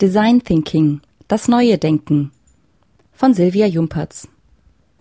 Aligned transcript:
Design 0.00 0.42
Thinking, 0.42 1.02
das 1.28 1.46
neue 1.46 1.76
Denken 1.76 2.32
von 3.12 3.34
Silvia 3.34 3.66
Jumpertz. 3.66 4.28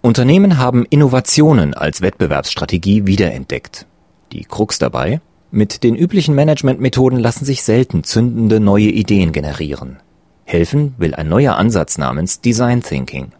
Unternehmen 0.02 0.58
haben 0.58 0.86
Innovationen 0.90 1.74
als 1.74 2.02
Wettbewerbsstrategie 2.02 3.06
wiederentdeckt. 3.06 3.86
Die 4.34 4.44
Krux 4.44 4.78
dabei? 4.78 5.22
Mit 5.52 5.84
den 5.84 5.96
üblichen 5.96 6.36
Managementmethoden 6.36 7.18
lassen 7.18 7.46
sich 7.46 7.64
selten 7.64 8.04
zündende 8.04 8.60
neue 8.60 8.90
Ideen 8.90 9.32
generieren. 9.32 10.02
Helfen 10.44 10.96
will 10.98 11.16
ein 11.16 11.30
neuer 11.30 11.56
Ansatz 11.56 11.98
namens 11.98 12.42
Design 12.42 12.84
Thinking. 12.84 13.32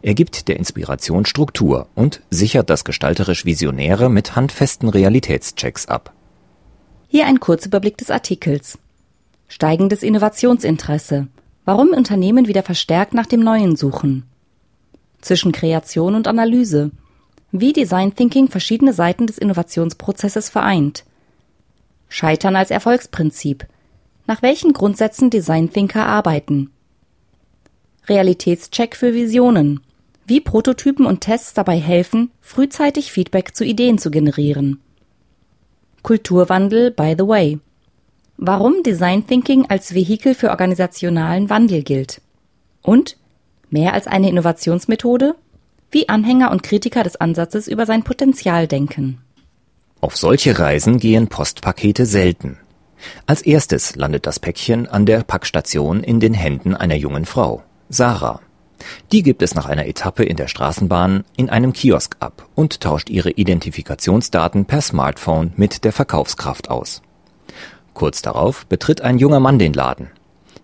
Er 0.00 0.14
gibt 0.14 0.48
der 0.48 0.56
Inspiration 0.56 1.26
Struktur 1.26 1.86
und 1.94 2.22
sichert 2.30 2.70
das 2.70 2.82
gestalterisch 2.82 3.44
Visionäre 3.44 4.08
mit 4.08 4.36
handfesten 4.36 4.88
Realitätschecks 4.88 5.84
ab. 5.84 6.14
Hier 7.08 7.26
ein 7.26 7.40
Kurzüberblick 7.40 7.98
des 7.98 8.10
Artikels. 8.10 8.78
Steigendes 9.48 10.02
Innovationsinteresse. 10.02 11.28
Warum 11.64 11.88
Unternehmen 11.88 12.48
wieder 12.48 12.62
verstärkt 12.62 13.14
nach 13.14 13.26
dem 13.26 13.40
Neuen 13.40 13.76
suchen. 13.76 14.24
Zwischen 15.20 15.52
Kreation 15.52 16.14
und 16.14 16.28
Analyse. 16.28 16.90
Wie 17.52 17.72
Design 17.72 18.14
Thinking 18.14 18.48
verschiedene 18.48 18.92
Seiten 18.92 19.26
des 19.26 19.38
Innovationsprozesses 19.38 20.50
vereint. 20.50 21.04
Scheitern 22.08 22.56
als 22.56 22.70
Erfolgsprinzip. 22.70 23.66
Nach 24.26 24.42
welchen 24.42 24.72
Grundsätzen 24.72 25.30
Design 25.30 25.72
Thinker 25.72 26.06
arbeiten. 26.06 26.70
Realitätscheck 28.08 28.96
für 28.96 29.14
Visionen. 29.14 29.80
Wie 30.26 30.40
Prototypen 30.40 31.06
und 31.06 31.20
Tests 31.20 31.54
dabei 31.54 31.78
helfen, 31.78 32.30
frühzeitig 32.40 33.12
Feedback 33.12 33.54
zu 33.54 33.64
Ideen 33.64 33.98
zu 33.98 34.10
generieren. 34.10 34.80
Kulturwandel 36.02 36.90
by 36.90 37.14
the 37.18 37.26
way. 37.26 37.58
Warum 38.36 38.82
Design 38.82 39.26
Thinking 39.26 39.66
als 39.68 39.94
Vehikel 39.94 40.34
für 40.34 40.50
organisationalen 40.50 41.50
Wandel 41.50 41.82
gilt. 41.82 42.20
Und 42.82 43.16
mehr 43.70 43.94
als 43.94 44.06
eine 44.06 44.28
Innovationsmethode? 44.28 45.36
Wie 45.90 46.08
Anhänger 46.08 46.50
und 46.50 46.62
Kritiker 46.62 47.04
des 47.04 47.16
Ansatzes 47.16 47.68
über 47.68 47.86
sein 47.86 48.02
Potenzial 48.02 48.66
denken. 48.66 49.20
Auf 50.00 50.16
solche 50.16 50.58
Reisen 50.58 50.98
gehen 50.98 51.28
Postpakete 51.28 52.04
selten. 52.06 52.58
Als 53.26 53.42
erstes 53.42 53.94
landet 53.96 54.26
das 54.26 54.40
Päckchen 54.40 54.88
an 54.88 55.06
der 55.06 55.22
Packstation 55.22 56.02
in 56.02 56.20
den 56.20 56.34
Händen 56.34 56.74
einer 56.74 56.96
jungen 56.96 57.26
Frau, 57.26 57.62
Sarah. 57.88 58.40
Die 59.12 59.22
gibt 59.22 59.42
es 59.42 59.54
nach 59.54 59.66
einer 59.66 59.86
Etappe 59.86 60.24
in 60.24 60.36
der 60.36 60.48
Straßenbahn 60.48 61.24
in 61.36 61.48
einem 61.48 61.72
Kiosk 61.72 62.16
ab 62.20 62.48
und 62.54 62.80
tauscht 62.80 63.08
ihre 63.08 63.30
Identifikationsdaten 63.30 64.64
per 64.64 64.80
Smartphone 64.80 65.52
mit 65.56 65.84
der 65.84 65.92
Verkaufskraft 65.92 66.70
aus. 66.70 67.00
Kurz 67.94 68.22
darauf 68.22 68.66
betritt 68.66 69.00
ein 69.00 69.18
junger 69.18 69.40
Mann 69.40 69.58
den 69.58 69.72
Laden. 69.72 70.10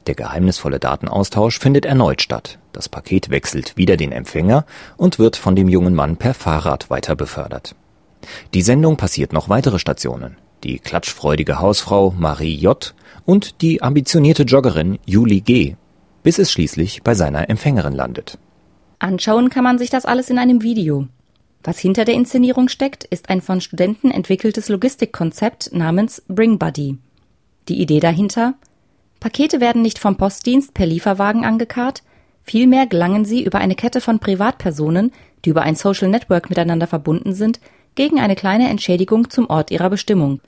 Der 0.07 0.15
geheimnisvolle 0.15 0.81
Datenaustausch 0.81 1.59
findet 1.59 1.87
erneut 1.87 2.23
statt. 2.23 2.59
Das 2.73 2.89
Paket 2.89 3.31
wechselt 3.31 3.77
wieder 3.77 3.97
den 3.97 4.13
Empfänger 4.13 4.67
und 4.97 5.19
wird 5.19 5.37
von 5.37 5.55
dem 5.55 5.69
jungen 5.69 5.95
Mann 5.95 6.17
per 6.17 6.35
Fahrrad 6.35 6.91
weiter 6.91 7.15
befördert. 7.15 7.75
Die 8.53 8.63
Sendung 8.63 8.97
passiert 8.97 9.33
noch 9.33 9.49
weitere 9.49 9.79
Stationen. 9.79 10.37
Die 10.65 10.79
klatschfreudige 10.79 11.61
Hausfrau 11.61 12.15
Marie 12.19 12.55
J. 12.55 12.95
und 13.25 13.63
die 13.63 13.83
ambitionierte 13.83 14.43
Joggerin 14.43 14.99
Julie 15.07 15.41
G., 15.41 15.77
bis 16.23 16.39
es 16.39 16.51
schließlich 16.53 17.03
bei 17.03 17.15
seiner 17.15 17.49
Empfängerin 17.49 17.95
landet. 17.95 18.39
Anschauen 18.99 19.49
kann 19.49 19.65
man 19.65 19.79
sich 19.79 19.89
das 19.89 20.05
alles 20.05 20.29
in 20.29 20.39
einem 20.39 20.63
Video. 20.63 21.07
Was 21.63 21.79
hinter 21.79 22.05
der 22.05 22.15
Inszenierung 22.15 22.69
steckt, 22.69 23.05
ist 23.05 23.31
ein 23.31 23.41
von 23.41 23.61
Studenten 23.61 24.11
entwickeltes 24.11 24.69
Logistikkonzept 24.69 25.73
namens 25.73 26.23
Bring 26.29 26.59
Buddy. 26.59 26.99
Die 27.69 27.81
Idee 27.81 28.01
dahinter? 28.01 28.55
Pakete 29.21 29.61
werden 29.61 29.83
nicht 29.83 29.99
vom 29.99 30.17
Postdienst 30.17 30.73
per 30.75 30.87
Lieferwagen 30.87 31.45
angekarrt, 31.45 32.03
vielmehr 32.43 32.87
gelangen 32.87 33.25
sie 33.25 33.45
über 33.45 33.59
eine 33.59 33.75
Kette 33.75 34.01
von 34.01 34.19
Privatpersonen, 34.19 35.13
die 35.45 35.51
über 35.51 35.63
ein 35.63 35.77
Social 35.77 36.09
Network 36.09 36.49
miteinander 36.49 36.87
verbunden 36.87 37.35
sind, 37.35 37.61
gegen 37.95 38.19
eine 38.19 38.35
kleine 38.35 38.69
Entschädigung 38.69 39.29
zum 39.31 39.49
Ort 39.51 39.71
ihrer 39.71 39.91
Bestimmung. 39.91 40.41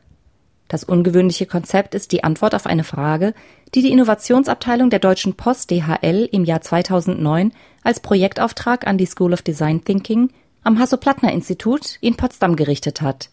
Das 0.68 0.84
ungewöhnliche 0.84 1.44
Konzept 1.44 1.94
ist 1.94 2.12
die 2.12 2.24
Antwort 2.24 2.54
auf 2.54 2.66
eine 2.66 2.84
Frage, 2.84 3.34
die 3.74 3.82
die 3.82 3.92
Innovationsabteilung 3.92 4.88
der 4.88 5.00
Deutschen 5.00 5.34
Post 5.34 5.70
DHL 5.70 6.28
im 6.32 6.44
Jahr 6.44 6.62
2009 6.62 7.52
als 7.82 8.00
Projektauftrag 8.00 8.86
an 8.86 8.96
die 8.96 9.06
School 9.06 9.34
of 9.34 9.42
Design 9.42 9.84
Thinking 9.84 10.30
am 10.64 10.78
Hasso-Plattner-Institut 10.78 11.98
in 12.00 12.16
Potsdam 12.16 12.56
gerichtet 12.56 13.02
hat 13.02 13.28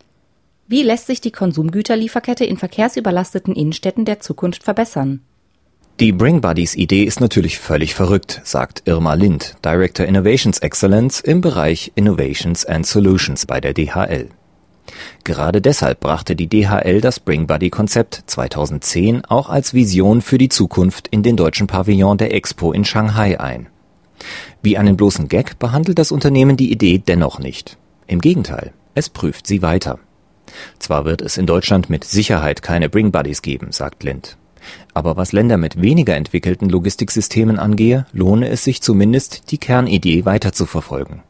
wie 0.69 0.83
lässt 0.83 1.07
sich 1.07 1.19
die 1.19 1.31
Konsumgüterlieferkette 1.31 2.45
in 2.45 2.55
verkehrsüberlasteten 2.55 3.55
Innenstädten 3.55 4.05
der 4.05 4.19
Zukunft 4.19 4.63
verbessern? 4.63 5.21
Die 5.99 6.11
Bring 6.11 6.41
Buddies 6.41 6.75
Idee 6.75 7.03
ist 7.03 7.19
natürlich 7.19 7.57
völlig 7.57 7.95
verrückt, 7.95 8.39
sagt 8.43 8.83
Irma 8.85 9.15
Lind, 9.15 9.55
Director 9.65 10.05
Innovations 10.05 10.59
Excellence 10.59 11.21
im 11.21 11.41
Bereich 11.41 11.91
Innovations 11.95 12.65
and 12.65 12.85
Solutions 12.85 13.47
bei 13.47 13.59
der 13.59 13.73
DHL. 13.73 14.29
Gerade 15.23 15.59
deshalb 15.59 16.01
brachte 16.01 16.35
die 16.35 16.47
DHL 16.47 17.01
das 17.01 17.19
Bring 17.19 17.47
Buddy 17.47 17.71
Konzept 17.71 18.23
2010 18.27 19.25
auch 19.25 19.49
als 19.49 19.73
Vision 19.73 20.21
für 20.21 20.37
die 20.37 20.49
Zukunft 20.49 21.07
in 21.07 21.23
den 21.23 21.35
deutschen 21.35 21.65
Pavillon 21.65 22.19
der 22.19 22.33
Expo 22.33 22.71
in 22.73 22.85
Shanghai 22.85 23.39
ein. 23.39 23.67
Wie 24.61 24.77
einen 24.77 24.97
bloßen 24.97 25.29
Gag 25.29 25.57
behandelt 25.57 25.97
das 25.97 26.11
Unternehmen 26.11 26.57
die 26.57 26.71
Idee 26.71 26.99
dennoch 26.99 27.39
nicht. 27.39 27.77
Im 28.05 28.21
Gegenteil, 28.21 28.71
es 28.93 29.09
prüft 29.09 29.47
sie 29.47 29.63
weiter. 29.63 29.99
Zwar 30.79 31.05
wird 31.05 31.21
es 31.21 31.37
in 31.37 31.45
Deutschland 31.45 31.89
mit 31.89 32.03
Sicherheit 32.03 32.61
keine 32.61 32.89
Bring 32.89 33.11
Buddies 33.11 33.41
geben, 33.41 33.71
sagt 33.71 34.03
Lind. 34.03 34.37
Aber 34.93 35.17
was 35.17 35.31
Länder 35.31 35.57
mit 35.57 35.81
weniger 35.81 36.15
entwickelten 36.15 36.69
Logistiksystemen 36.69 37.59
angehe, 37.59 38.05
lohne 38.11 38.49
es 38.49 38.63
sich 38.63 38.81
zumindest, 38.81 39.51
die 39.51 39.57
Kernidee 39.57 40.25
weiterzuverfolgen. 40.25 41.21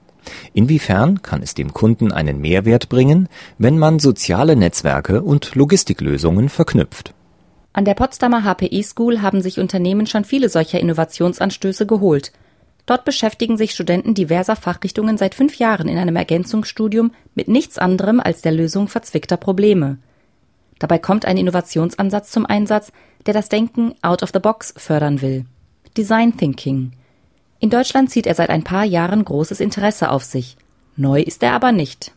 Inwiefern 0.54 1.22
kann 1.22 1.42
es 1.42 1.54
dem 1.54 1.74
Kunden 1.74 2.12
einen 2.12 2.42
Mehrwert 2.42 2.90
bringen, 2.90 3.30
wenn 3.58 3.78
man 3.78 4.00
soziale 4.00 4.56
Netzwerke 4.56 5.22
und 5.22 5.56
Logistiklösungen 5.56 6.50
verknüpft? 6.50 7.14
An 7.72 7.86
der 7.86 7.94
Potsdamer 7.94 8.44
HPI 8.44 8.84
School 8.84 9.22
haben 9.22 9.42
sich 9.42 9.60
Unternehmen 9.60 10.08
schon 10.08 10.26
viele 10.26 10.50
solcher 10.50 10.80
Innovationsanstöße 10.80 11.86
geholt– 11.86 12.32
Dort 12.90 13.06
beschäftigen 13.06 13.56
sich 13.56 13.74
Studenten 13.74 14.16
diverser 14.16 14.56
Fachrichtungen 14.56 15.16
seit 15.16 15.36
fünf 15.36 15.60
Jahren 15.60 15.88
in 15.88 16.00
einem 16.00 16.16
Ergänzungsstudium 16.16 17.12
mit 17.36 17.48
nichts 17.48 17.78
anderem 17.78 18.20
als 18.20 18.42
der 18.42 18.52
Lösung 18.52 18.88
verzwickter 18.88 19.38
Probleme. 19.38 20.00
Dabei 20.80 20.98
kommt 20.98 21.24
ein 21.24 21.38
Innovationsansatz 21.38 22.32
zum 22.32 22.48
Einsatz, 22.48 22.92
der 23.28 23.36
das 23.36 23.48
Denken 23.48 23.94
out 24.02 24.24
of 24.24 24.32
the 24.34 24.40
box 24.40 24.74
fördern 24.76 25.22
will. 25.22 25.46
Design 25.98 26.36
Thinking. 26.36 26.94
In 27.60 27.70
Deutschland 27.70 28.10
zieht 28.10 28.26
er 28.26 28.34
seit 28.34 28.50
ein 28.50 28.64
paar 28.64 28.86
Jahren 28.86 29.24
großes 29.24 29.60
Interesse 29.60 30.10
auf 30.10 30.24
sich. 30.24 30.58
Neu 30.96 31.22
ist 31.22 31.44
er 31.44 31.54
aber 31.54 31.72
nicht. 31.72 32.12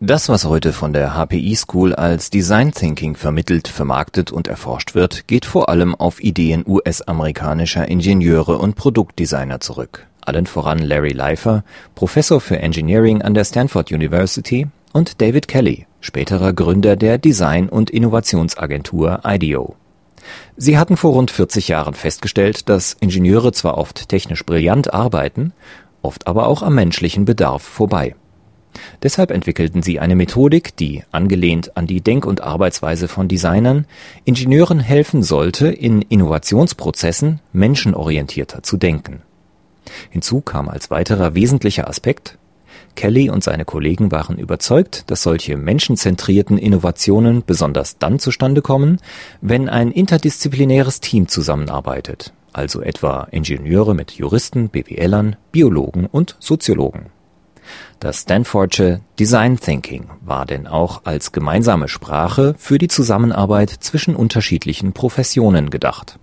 Das, 0.00 0.28
was 0.28 0.44
heute 0.44 0.74
von 0.74 0.92
der 0.92 1.14
HPI 1.14 1.56
School 1.56 1.94
als 1.94 2.28
Design 2.28 2.70
Thinking 2.70 3.16
vermittelt, 3.16 3.66
vermarktet 3.66 4.30
und 4.30 4.46
erforscht 4.46 4.94
wird, 4.94 5.26
geht 5.26 5.46
vor 5.46 5.70
allem 5.70 5.94
auf 5.94 6.22
Ideen 6.22 6.64
US-amerikanischer 6.66 7.88
Ingenieure 7.88 8.58
und 8.58 8.76
Produktdesigner 8.76 9.60
zurück. 9.60 10.06
Allen 10.20 10.44
voran 10.44 10.80
Larry 10.80 11.12
Leifer, 11.12 11.64
Professor 11.94 12.42
für 12.42 12.58
Engineering 12.58 13.22
an 13.22 13.32
der 13.32 13.46
Stanford 13.46 13.90
University, 13.90 14.66
und 14.92 15.22
David 15.22 15.48
Kelly, 15.48 15.86
späterer 16.00 16.52
Gründer 16.52 16.96
der 16.96 17.16
Design- 17.16 17.70
und 17.70 17.88
Innovationsagentur 17.88 19.20
IDEO. 19.24 19.76
Sie 20.58 20.76
hatten 20.76 20.98
vor 20.98 21.12
rund 21.12 21.30
40 21.30 21.68
Jahren 21.68 21.94
festgestellt, 21.94 22.68
dass 22.68 22.98
Ingenieure 23.00 23.52
zwar 23.52 23.78
oft 23.78 24.10
technisch 24.10 24.44
brillant 24.44 24.92
arbeiten, 24.92 25.54
oft 26.02 26.26
aber 26.26 26.48
auch 26.48 26.62
am 26.62 26.74
menschlichen 26.74 27.24
Bedarf 27.24 27.62
vorbei. 27.62 28.14
Deshalb 29.02 29.30
entwickelten 29.30 29.82
sie 29.82 30.00
eine 30.00 30.16
Methodik, 30.16 30.76
die, 30.76 31.02
angelehnt 31.12 31.76
an 31.76 31.86
die 31.86 32.00
Denk 32.00 32.26
und 32.26 32.40
Arbeitsweise 32.42 33.08
von 33.08 33.28
Designern, 33.28 33.86
Ingenieuren 34.24 34.80
helfen 34.80 35.22
sollte, 35.22 35.68
in 35.68 36.02
Innovationsprozessen 36.02 37.40
menschenorientierter 37.52 38.62
zu 38.62 38.76
denken. 38.76 39.22
Hinzu 40.10 40.40
kam 40.40 40.68
als 40.68 40.90
weiterer 40.90 41.34
wesentlicher 41.34 41.88
Aspekt 41.88 42.38
Kelly 42.96 43.30
und 43.30 43.44
seine 43.44 43.64
Kollegen 43.64 44.10
waren 44.10 44.38
überzeugt, 44.38 45.04
dass 45.10 45.22
solche 45.22 45.56
menschenzentrierten 45.56 46.58
Innovationen 46.58 47.44
besonders 47.44 47.98
dann 47.98 48.18
zustande 48.18 48.62
kommen, 48.62 48.98
wenn 49.40 49.68
ein 49.68 49.92
interdisziplinäres 49.92 51.00
Team 51.00 51.28
zusammenarbeitet, 51.28 52.32
also 52.52 52.80
etwa 52.80 53.28
Ingenieure 53.30 53.94
mit 53.94 54.12
Juristen, 54.12 54.70
BWLern, 54.70 55.36
Biologen 55.52 56.06
und 56.06 56.36
Soziologen 56.40 57.10
das 58.00 58.22
Stanfordsche 58.22 59.00
Design 59.18 59.58
Thinking 59.58 60.10
war 60.20 60.44
denn 60.44 60.66
auch 60.66 61.02
als 61.04 61.32
gemeinsame 61.32 61.88
Sprache 61.88 62.54
für 62.58 62.78
die 62.78 62.88
Zusammenarbeit 62.88 63.70
zwischen 63.70 64.14
unterschiedlichen 64.14 64.92
Professionen 64.92 65.70
gedacht. 65.70 66.18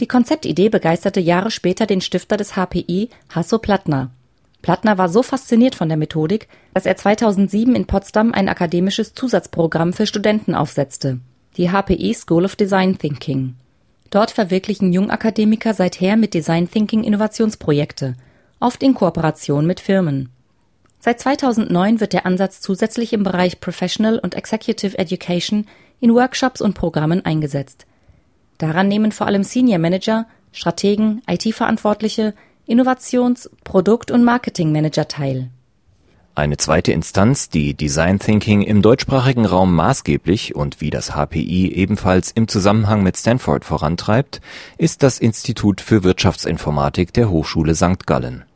Die 0.00 0.06
Konzeptidee 0.06 0.68
begeisterte 0.68 1.20
Jahre 1.20 1.50
später 1.50 1.86
den 1.86 2.00
Stifter 2.00 2.36
des 2.36 2.52
HPI, 2.56 3.10
Hasso 3.28 3.58
Plattner. 3.58 4.10
Plattner 4.62 4.96
war 4.96 5.08
so 5.08 5.22
fasziniert 5.22 5.74
von 5.74 5.88
der 5.88 5.96
Methodik, 5.96 6.48
dass 6.72 6.86
er 6.86 6.96
2007 6.96 7.74
in 7.74 7.86
Potsdam 7.86 8.32
ein 8.32 8.48
akademisches 8.48 9.12
Zusatzprogramm 9.14 9.92
für 9.92 10.06
Studenten 10.06 10.54
aufsetzte, 10.54 11.20
die 11.56 11.70
HPI 11.70 12.14
School 12.14 12.44
of 12.44 12.56
Design 12.56 12.96
Thinking. 12.98 13.54
Dort 14.10 14.30
verwirklichen 14.30 14.92
Jungakademiker 14.92 15.74
seither 15.74 16.16
mit 16.16 16.34
Design 16.34 16.70
Thinking 16.70 17.02
Innovationsprojekte, 17.02 18.14
oft 18.60 18.82
in 18.82 18.94
Kooperation 18.94 19.66
mit 19.66 19.80
Firmen. 19.80 20.31
Seit 21.04 21.18
2009 21.18 21.98
wird 21.98 22.12
der 22.12 22.26
Ansatz 22.26 22.60
zusätzlich 22.60 23.12
im 23.12 23.24
Bereich 23.24 23.58
Professional 23.58 24.20
und 24.20 24.36
Executive 24.36 24.96
Education 24.96 25.66
in 25.98 26.14
Workshops 26.14 26.60
und 26.60 26.74
Programmen 26.74 27.24
eingesetzt. 27.24 27.86
Daran 28.58 28.86
nehmen 28.86 29.10
vor 29.10 29.26
allem 29.26 29.42
Senior 29.42 29.80
Manager, 29.80 30.26
Strategen, 30.52 31.20
IT-Verantwortliche, 31.26 32.34
Innovations-, 32.66 33.50
Produkt- 33.64 34.12
und 34.12 34.22
Marketing-Manager 34.22 35.08
teil 35.08 35.50
eine 36.34 36.56
zweite 36.56 36.92
Instanz, 36.92 37.50
die 37.50 37.74
Design 37.74 38.18
Thinking 38.18 38.62
im 38.62 38.80
deutschsprachigen 38.80 39.44
Raum 39.44 39.74
maßgeblich 39.74 40.54
und 40.54 40.80
wie 40.80 40.88
das 40.88 41.10
HPI 41.10 41.74
ebenfalls 41.74 42.30
im 42.30 42.48
Zusammenhang 42.48 43.02
mit 43.02 43.18
Stanford 43.18 43.66
vorantreibt, 43.66 44.40
ist 44.78 45.02
das 45.02 45.18
Institut 45.18 45.82
für 45.82 46.04
Wirtschaftsinformatik 46.04 47.12
der 47.12 47.28
Hochschule 47.28 47.74
St. 47.74 48.06
Gallen. 48.06 48.46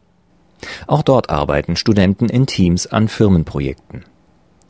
Auch 0.87 1.03
dort 1.03 1.31
arbeiten 1.31 1.77
Studenten 1.77 2.29
in 2.29 2.47
Teams 2.47 2.87
an 2.87 3.09
Firmenprojekten. 3.09 4.05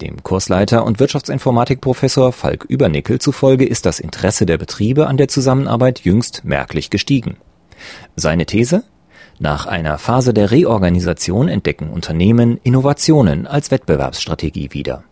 Dem 0.00 0.22
Kursleiter 0.22 0.84
und 0.84 1.00
Wirtschaftsinformatikprofessor 1.00 2.32
Falk 2.32 2.64
Übernickel 2.64 3.18
zufolge 3.18 3.64
ist 3.64 3.86
das 3.86 3.98
Interesse 3.98 4.44
der 4.44 4.58
Betriebe 4.58 5.06
an 5.06 5.16
der 5.16 5.28
Zusammenarbeit 5.28 6.00
jüngst 6.00 6.44
merklich 6.44 6.90
gestiegen. 6.90 7.38
Seine 8.14 8.44
These 8.44 8.84
nach 9.38 9.66
einer 9.66 9.98
Phase 9.98 10.32
der 10.32 10.50
Reorganisation 10.50 11.48
entdecken 11.48 11.90
Unternehmen 11.90 12.58
Innovationen 12.62 13.46
als 13.46 13.70
Wettbewerbsstrategie 13.70 14.72
wieder. 14.72 15.04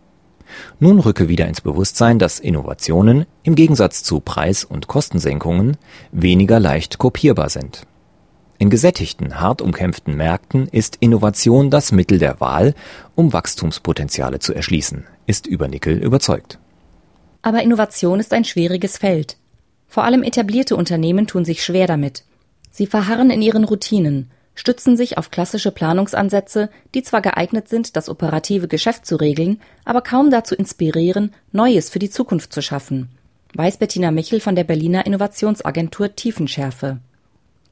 Nun 0.81 0.99
rücke 1.01 1.29
wieder 1.29 1.47
ins 1.47 1.61
Bewusstsein, 1.61 2.19
dass 2.19 2.41
Innovationen 2.41 3.27
im 3.43 3.55
Gegensatz 3.55 4.03
zu 4.03 4.21
Preis- 4.21 4.65
und 4.65 4.87
Kostensenkungen 4.89 5.77
weniger 6.13 6.61
leicht 6.61 6.99
kopierbar 6.99 7.49
sind. 7.49 7.87
In 8.65 8.71
gesättigten, 8.71 9.43
hart 9.43 9.61
umkämpften 9.61 10.17
Märkten 10.17 10.69
ist 10.69 10.97
Innovation 11.01 11.69
das 11.69 11.93
Mittel 11.93 12.19
der 12.19 12.41
Wahl, 12.41 12.73
um 13.15 13.35
Wachstumspotenziale 13.35 14.39
zu 14.39 14.55
erschließen, 14.55 15.05
ist 15.27 15.47
Übernickel 15.47 15.99
überzeugt. 15.99 16.59
Aber 17.43 17.63
Innovation 17.63 18.21
ist 18.21 18.33
ein 18.33 18.47
schwieriges 18.47 18.97
Feld. 18.97 19.37
Vor 19.87 20.05
allem 20.05 20.23
etablierte 20.23 20.77
Unternehmen 20.77 21.27
tun 21.27 21.45
sich 21.45 21.63
schwer 21.63 21.87
damit. 21.87 22.25
Sie 22.71 22.87
verharren 22.87 23.29
in 23.29 23.43
ihren 23.43 23.65
Routinen, 23.65 24.31
stützen 24.55 24.97
sich 24.97 25.19
auf 25.19 25.31
klassische 25.31 25.71
Planungsansätze, 25.71 26.71
die 26.95 27.03
zwar 27.03 27.21
geeignet 27.21 27.69
sind, 27.69 27.97
das 27.97 28.09
operative 28.09 28.67
Geschäft 28.67 29.05
zu 29.05 29.17
regeln, 29.17 29.61
aber 29.85 30.01
kaum 30.01 30.31
dazu 30.31 30.55
inspirieren, 30.55 31.35
Neues 31.53 31.91
für 31.91 31.99
die 31.99 32.09
Zukunft 32.09 32.55
zu 32.55 32.63
schaffen, 32.63 33.11
weiß 33.53 33.77
Bettina 33.77 34.11
Michel 34.11 34.41
von 34.41 34.57
der 34.57 34.65
Berliner 34.65 35.05
Innovationsagentur 35.05 36.17
Tiefenschärfe. 36.17 37.01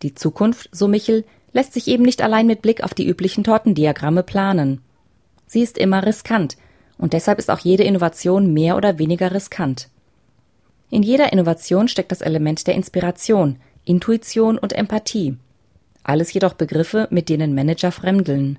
Die 0.03 0.15
Zukunft, 0.15 0.69
so 0.73 0.89
Michel, 0.89 1.25
lässt 1.53 1.73
sich 1.73 1.87
eben 1.89 2.03
nicht 2.03 2.23
allein 2.23 2.47
mit 2.47 2.63
Blick 2.63 2.83
auf 2.83 2.95
die 2.95 3.07
üblichen 3.07 3.45
Tortendiagramme 3.45 4.23
planen. 4.23 4.81
Sie 5.47 5.63
ist 5.63 5.79
immer 5.79 6.05
riskant, 6.05 6.57
und 6.99 7.13
deshalb 7.13 7.39
ist 7.39 7.51
auch 7.51 7.59
jede 7.59 7.85
Innovation 7.85 8.53
mehr 8.53 8.77
oder 8.77 8.99
weniger 8.99 9.33
riskant. 9.33 9.89
In 10.91 11.03
jeder 11.03 11.33
Innovation 11.33 11.89
steckt 11.89 12.13
das 12.13 12.21
Element 12.21 12.67
der 12.67 12.75
Inspiration, 12.75 13.57
Intuition 13.85 14.59
und 14.59 14.73
Empathie. 14.73 15.37
Alles 16.05 16.33
jedoch 16.33 16.55
Begriffe, 16.55 17.07
mit 17.11 17.29
denen 17.29 17.55
Manager 17.55 17.93
fremdeln. 17.93 18.59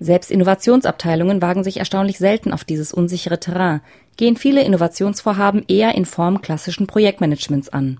Selbst 0.00 0.30
Innovationsabteilungen 0.30 1.42
wagen 1.42 1.64
sich 1.64 1.78
erstaunlich 1.78 2.18
selten 2.18 2.52
auf 2.52 2.64
dieses 2.64 2.92
unsichere 2.92 3.40
Terrain, 3.40 3.80
gehen 4.16 4.36
viele 4.36 4.62
Innovationsvorhaben 4.62 5.64
eher 5.68 5.94
in 5.94 6.04
Form 6.04 6.40
klassischen 6.40 6.86
Projektmanagements 6.86 7.68
an. 7.68 7.98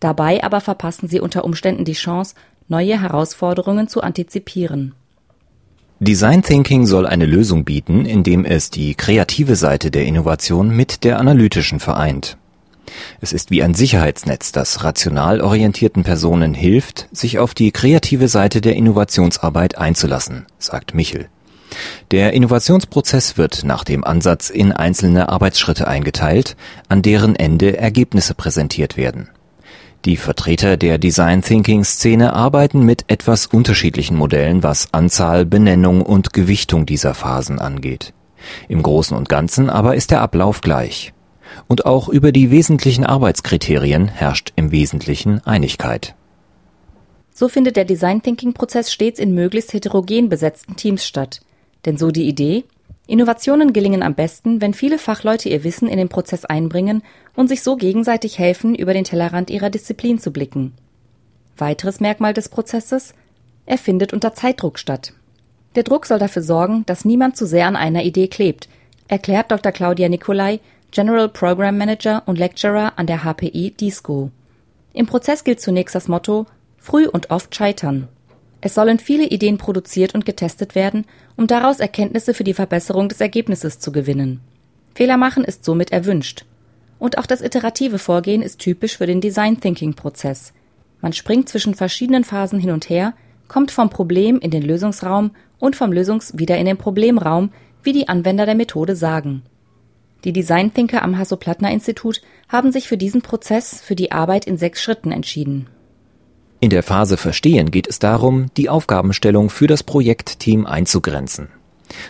Dabei 0.00 0.42
aber 0.44 0.60
verpassen 0.60 1.08
sie 1.08 1.20
unter 1.20 1.44
Umständen 1.44 1.84
die 1.84 1.92
Chance, 1.92 2.34
neue 2.68 3.00
Herausforderungen 3.00 3.88
zu 3.88 4.02
antizipieren. 4.02 4.94
Design 6.00 6.42
Thinking 6.42 6.86
soll 6.86 7.06
eine 7.06 7.26
Lösung 7.26 7.64
bieten, 7.64 8.04
indem 8.04 8.44
es 8.44 8.70
die 8.70 8.94
kreative 8.94 9.56
Seite 9.56 9.90
der 9.90 10.04
Innovation 10.06 10.70
mit 10.70 11.02
der 11.02 11.18
analytischen 11.18 11.80
vereint. 11.80 12.36
Es 13.20 13.32
ist 13.32 13.50
wie 13.50 13.62
ein 13.62 13.74
Sicherheitsnetz, 13.74 14.52
das 14.52 14.84
rational 14.84 15.40
orientierten 15.40 16.04
Personen 16.04 16.54
hilft, 16.54 17.08
sich 17.12 17.38
auf 17.38 17.52
die 17.52 17.72
kreative 17.72 18.28
Seite 18.28 18.60
der 18.60 18.76
Innovationsarbeit 18.76 19.76
einzulassen, 19.76 20.46
sagt 20.58 20.94
Michel. 20.94 21.28
Der 22.12 22.32
Innovationsprozess 22.32 23.36
wird 23.36 23.64
nach 23.64 23.84
dem 23.84 24.04
Ansatz 24.04 24.50
in 24.50 24.72
einzelne 24.72 25.28
Arbeitsschritte 25.28 25.86
eingeteilt, 25.86 26.56
an 26.88 27.02
deren 27.02 27.34
Ende 27.36 27.76
Ergebnisse 27.76 28.34
präsentiert 28.34 28.96
werden. 28.96 29.28
Die 30.04 30.16
Vertreter 30.16 30.76
der 30.76 30.98
Design 30.98 31.42
Thinking 31.42 31.84
Szene 31.84 32.32
arbeiten 32.32 32.82
mit 32.82 33.04
etwas 33.08 33.46
unterschiedlichen 33.46 34.16
Modellen, 34.16 34.62
was 34.62 34.92
Anzahl, 34.92 35.44
Benennung 35.44 36.02
und 36.02 36.32
Gewichtung 36.32 36.86
dieser 36.86 37.14
Phasen 37.14 37.58
angeht. 37.58 38.14
Im 38.68 38.82
Großen 38.82 39.16
und 39.16 39.28
Ganzen 39.28 39.68
aber 39.68 39.96
ist 39.96 40.10
der 40.12 40.20
Ablauf 40.20 40.60
gleich 40.60 41.12
und 41.66 41.86
auch 41.86 42.08
über 42.08 42.30
die 42.30 42.50
wesentlichen 42.50 43.04
Arbeitskriterien 43.04 44.08
herrscht 44.08 44.52
im 44.56 44.70
Wesentlichen 44.70 45.44
Einigkeit. 45.46 46.14
So 47.32 47.48
findet 47.48 47.76
der 47.76 47.84
Design 47.84 48.22
Thinking 48.22 48.52
Prozess 48.52 48.92
stets 48.92 49.18
in 49.18 49.34
möglichst 49.34 49.72
heterogen 49.72 50.28
besetzten 50.28 50.76
Teams 50.76 51.06
statt. 51.06 51.40
Denn 51.84 51.96
so 51.96 52.10
die 52.10 52.28
Idee, 52.28 52.64
Innovationen 53.08 53.72
gelingen 53.72 54.02
am 54.02 54.14
besten, 54.14 54.60
wenn 54.60 54.74
viele 54.74 54.98
Fachleute 54.98 55.48
ihr 55.48 55.64
Wissen 55.64 55.88
in 55.88 55.96
den 55.96 56.10
Prozess 56.10 56.44
einbringen 56.44 57.02
und 57.34 57.48
sich 57.48 57.62
so 57.62 57.76
gegenseitig 57.76 58.38
helfen, 58.38 58.74
über 58.74 58.92
den 58.92 59.04
Tellerrand 59.04 59.48
ihrer 59.48 59.70
Disziplin 59.70 60.18
zu 60.18 60.30
blicken. 60.30 60.74
Weiteres 61.56 62.00
Merkmal 62.00 62.34
des 62.34 62.50
Prozesses, 62.50 63.14
er 63.64 63.78
findet 63.78 64.12
unter 64.12 64.34
Zeitdruck 64.34 64.78
statt. 64.78 65.14
Der 65.74 65.84
Druck 65.84 66.04
soll 66.04 66.18
dafür 66.18 66.42
sorgen, 66.42 66.84
dass 66.84 67.06
niemand 67.06 67.38
zu 67.38 67.46
sehr 67.46 67.66
an 67.66 67.76
einer 67.76 68.04
Idee 68.04 68.28
klebt, 68.28 68.68
erklärt 69.08 69.50
Dr. 69.50 69.72
Claudia 69.72 70.10
Nicolai, 70.10 70.60
General 70.90 71.30
Program 71.30 71.78
Manager 71.78 72.22
und 72.26 72.38
Lecturer 72.38 72.92
an 72.96 73.06
der 73.06 73.24
HPI 73.24 73.70
D-School. 73.70 74.30
Im 74.92 75.06
Prozess 75.06 75.44
gilt 75.44 75.62
zunächst 75.62 75.94
das 75.94 76.08
Motto 76.08 76.44
Früh 76.76 77.08
und 77.08 77.30
oft 77.30 77.54
scheitern. 77.54 78.08
Es 78.60 78.74
sollen 78.74 78.98
viele 78.98 79.26
Ideen 79.28 79.58
produziert 79.58 80.14
und 80.14 80.26
getestet 80.26 80.74
werden, 80.74 81.06
um 81.36 81.46
daraus 81.46 81.78
Erkenntnisse 81.78 82.34
für 82.34 82.44
die 82.44 82.54
Verbesserung 82.54 83.08
des 83.08 83.20
Ergebnisses 83.20 83.78
zu 83.78 83.92
gewinnen. 83.92 84.40
Fehler 84.94 85.16
machen 85.16 85.44
ist 85.44 85.64
somit 85.64 85.92
erwünscht. 85.92 86.44
Und 86.98 87.18
auch 87.18 87.26
das 87.26 87.40
iterative 87.40 87.98
Vorgehen 87.98 88.42
ist 88.42 88.58
typisch 88.58 88.96
für 88.96 89.06
den 89.06 89.20
Design 89.20 89.60
Thinking 89.60 89.94
Prozess. 89.94 90.52
Man 91.00 91.12
springt 91.12 91.48
zwischen 91.48 91.74
verschiedenen 91.74 92.24
Phasen 92.24 92.58
hin 92.58 92.72
und 92.72 92.90
her, 92.90 93.14
kommt 93.46 93.70
vom 93.70 93.90
Problem 93.90 94.40
in 94.40 94.50
den 94.50 94.62
Lösungsraum 94.62 95.30
und 95.60 95.76
vom 95.76 95.92
Lösungs 95.92 96.36
wieder 96.36 96.58
in 96.58 96.66
den 96.66 96.76
Problemraum, 96.76 97.52
wie 97.84 97.92
die 97.92 98.08
Anwender 98.08 98.46
der 98.46 98.56
Methode 98.56 98.96
sagen. 98.96 99.42
Die 100.24 100.32
Design-Thinker 100.32 101.02
am 101.02 101.16
Hasso-Plattner-Institut 101.16 102.20
haben 102.48 102.72
sich 102.72 102.88
für 102.88 102.96
diesen 102.96 103.22
Prozess 103.22 103.80
für 103.80 103.94
die 103.94 104.10
Arbeit 104.10 104.46
in 104.46 104.56
sechs 104.56 104.82
Schritten 104.82 105.12
entschieden. 105.12 105.68
In 106.60 106.70
der 106.70 106.82
Phase 106.82 107.16
Verstehen 107.16 107.70
geht 107.70 107.86
es 107.86 108.00
darum, 108.00 108.46
die 108.56 108.68
Aufgabenstellung 108.68 109.48
für 109.48 109.68
das 109.68 109.84
Projektteam 109.84 110.66
einzugrenzen. 110.66 111.48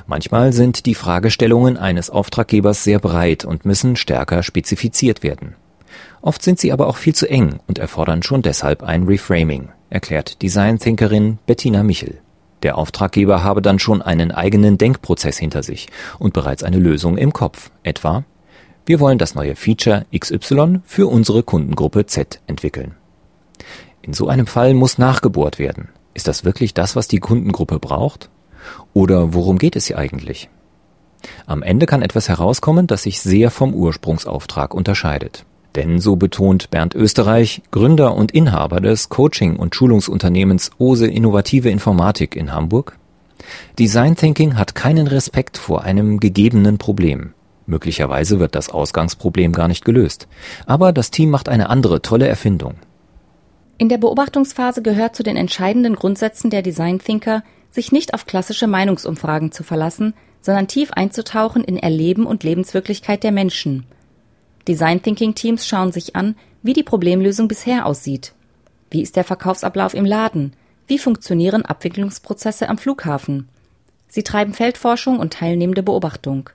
Manchmal 0.06 0.52
sind 0.52 0.86
die 0.86 0.94
Fragestellungen 0.94 1.76
eines 1.76 2.08
Auftraggebers 2.08 2.82
sehr 2.82 2.98
breit 2.98 3.44
und 3.44 3.64
müssen 3.64 3.94
stärker 3.96 4.42
spezifiziert 4.42 5.22
werden. 5.22 5.54
Oft 6.22 6.42
sind 6.42 6.58
sie 6.58 6.72
aber 6.72 6.86
auch 6.86 6.96
viel 6.96 7.14
zu 7.14 7.28
eng 7.28 7.60
und 7.66 7.78
erfordern 7.78 8.22
schon 8.22 8.42
deshalb 8.42 8.82
ein 8.82 9.04
Reframing, 9.04 9.68
erklärt 9.90 10.40
Design-Thinkerin 10.42 11.38
Bettina 11.46 11.82
Michel. 11.82 12.18
Der 12.62 12.76
Auftraggeber 12.76 13.44
habe 13.44 13.62
dann 13.62 13.78
schon 13.78 14.02
einen 14.02 14.32
eigenen 14.32 14.78
Denkprozess 14.78 15.38
hinter 15.38 15.62
sich 15.62 15.88
und 16.18 16.32
bereits 16.32 16.64
eine 16.64 16.78
Lösung 16.78 17.18
im 17.18 17.32
Kopf, 17.32 17.70
etwa 17.82 18.24
wir 18.88 19.00
wollen 19.00 19.18
das 19.18 19.34
neue 19.34 19.54
Feature 19.54 20.06
XY 20.18 20.80
für 20.82 21.08
unsere 21.08 21.42
Kundengruppe 21.42 22.06
Z 22.06 22.40
entwickeln. 22.46 22.94
In 24.08 24.14
so 24.14 24.26
einem 24.26 24.46
Fall 24.46 24.72
muss 24.72 24.96
nachgebohrt 24.96 25.58
werden. 25.58 25.90
Ist 26.14 26.28
das 26.28 26.42
wirklich 26.42 26.72
das, 26.72 26.96
was 26.96 27.08
die 27.08 27.18
Kundengruppe 27.18 27.78
braucht? 27.78 28.30
Oder 28.94 29.34
worum 29.34 29.58
geht 29.58 29.76
es 29.76 29.88
hier 29.88 29.98
eigentlich? 29.98 30.48
Am 31.44 31.62
Ende 31.62 31.84
kann 31.84 32.00
etwas 32.00 32.30
herauskommen, 32.30 32.86
das 32.86 33.02
sich 33.02 33.20
sehr 33.20 33.50
vom 33.50 33.74
Ursprungsauftrag 33.74 34.72
unterscheidet. 34.72 35.44
Denn 35.76 36.00
so 36.00 36.16
betont 36.16 36.70
Bernd 36.70 36.94
Österreich, 36.94 37.60
Gründer 37.70 38.14
und 38.14 38.32
Inhaber 38.32 38.80
des 38.80 39.10
Coaching- 39.10 39.56
und 39.56 39.74
Schulungsunternehmens 39.74 40.70
OSE 40.78 41.06
Innovative 41.06 41.68
Informatik 41.68 42.34
in 42.34 42.54
Hamburg, 42.54 42.96
Design 43.78 44.16
Thinking 44.16 44.56
hat 44.56 44.74
keinen 44.74 45.06
Respekt 45.06 45.58
vor 45.58 45.82
einem 45.82 46.18
gegebenen 46.18 46.78
Problem. 46.78 47.34
Möglicherweise 47.66 48.40
wird 48.40 48.54
das 48.54 48.70
Ausgangsproblem 48.70 49.52
gar 49.52 49.68
nicht 49.68 49.84
gelöst. 49.84 50.28
Aber 50.64 50.94
das 50.94 51.10
Team 51.10 51.28
macht 51.28 51.50
eine 51.50 51.68
andere 51.68 52.00
tolle 52.00 52.26
Erfindung. 52.26 52.76
In 53.78 53.88
der 53.88 53.98
Beobachtungsphase 53.98 54.82
gehört 54.82 55.16
zu 55.16 55.22
den 55.22 55.36
entscheidenden 55.36 55.94
Grundsätzen 55.94 56.50
der 56.50 56.62
Design 56.62 56.98
Thinker, 56.98 57.42
sich 57.70 57.92
nicht 57.92 58.12
auf 58.12 58.26
klassische 58.26 58.66
Meinungsumfragen 58.66 59.52
zu 59.52 59.62
verlassen, 59.62 60.14
sondern 60.40 60.68
tief 60.68 60.92
einzutauchen 60.92 61.64
in 61.64 61.76
Erleben 61.76 62.26
und 62.26 62.44
Lebenswirklichkeit 62.44 63.22
der 63.22 63.32
Menschen– 63.32 63.86
Design 64.68 65.02
Thinking 65.02 65.34
Teams 65.34 65.66
schauen 65.66 65.92
sich 65.92 66.14
an, 66.14 66.36
wie 66.62 66.74
die 66.74 66.82
Problemlösung 66.82 67.48
bisher 67.48 67.86
aussieht. 67.86 68.34
Wie 68.90 69.00
ist 69.00 69.16
der 69.16 69.24
Verkaufsablauf 69.24 69.94
im 69.94 70.04
Laden? 70.04 70.52
Wie 70.86 70.98
funktionieren 70.98 71.64
Abwicklungsprozesse 71.64 72.68
am 72.68 72.76
Flughafen? 72.76 73.48
Sie 74.08 74.22
treiben 74.22 74.52
Feldforschung 74.52 75.18
und 75.18 75.32
teilnehmende 75.32 75.82
Beobachtung. 75.82 76.50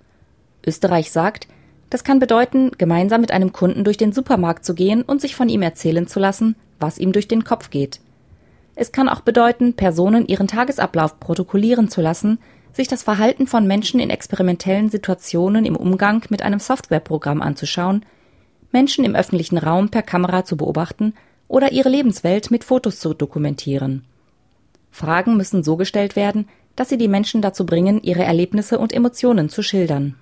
Österreich 0.65 1.11
sagt, 1.11 1.47
das 1.89 2.03
kann 2.03 2.19
bedeuten, 2.19 2.71
gemeinsam 2.77 3.21
mit 3.21 3.31
einem 3.31 3.51
Kunden 3.51 3.83
durch 3.83 3.97
den 3.97 4.13
Supermarkt 4.13 4.63
zu 4.63 4.75
gehen 4.75 5.01
und 5.01 5.19
sich 5.19 5.35
von 5.35 5.49
ihm 5.49 5.63
erzählen 5.63 6.07
zu 6.07 6.19
lassen, 6.19 6.55
was 6.83 6.97
ihm 6.97 7.13
durch 7.13 7.29
den 7.29 7.45
Kopf 7.45 7.69
geht. 7.69 8.01
Es 8.75 8.91
kann 8.91 9.07
auch 9.07 9.21
bedeuten, 9.21 9.73
Personen 9.73 10.27
ihren 10.27 10.47
Tagesablauf 10.47 11.19
protokollieren 11.21 11.87
zu 11.87 12.01
lassen, 12.01 12.39
sich 12.73 12.89
das 12.89 13.03
Verhalten 13.03 13.47
von 13.47 13.65
Menschen 13.65 14.01
in 14.01 14.09
experimentellen 14.09 14.89
Situationen 14.89 15.65
im 15.65 15.77
Umgang 15.77 16.25
mit 16.29 16.41
einem 16.41 16.59
Softwareprogramm 16.59 17.41
anzuschauen, 17.41 18.05
Menschen 18.73 19.05
im 19.05 19.15
öffentlichen 19.15 19.57
Raum 19.57 19.89
per 19.89 20.01
Kamera 20.01 20.43
zu 20.43 20.57
beobachten 20.57 21.13
oder 21.47 21.71
ihre 21.71 21.89
Lebenswelt 21.89 22.51
mit 22.51 22.65
Fotos 22.65 22.99
zu 22.99 23.13
dokumentieren. 23.13 24.03
Fragen 24.91 25.37
müssen 25.37 25.63
so 25.63 25.77
gestellt 25.77 26.17
werden, 26.17 26.49
dass 26.75 26.89
sie 26.89 26.97
die 26.97 27.07
Menschen 27.07 27.41
dazu 27.41 27.65
bringen, 27.65 28.01
ihre 28.03 28.23
Erlebnisse 28.23 28.77
und 28.77 28.91
Emotionen 28.91 29.47
zu 29.47 29.61
schildern. 29.61 30.15